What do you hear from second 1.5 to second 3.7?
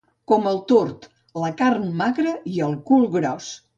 carn magra i el cul gros.